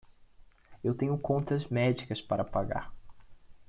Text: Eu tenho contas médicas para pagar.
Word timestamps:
Eu 0.83 0.95
tenho 0.95 1.15
contas 1.15 1.67
médicas 1.67 2.23
para 2.23 2.43
pagar. 2.43 2.91